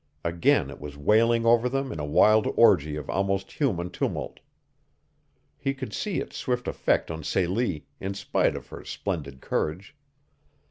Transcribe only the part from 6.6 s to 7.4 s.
effect on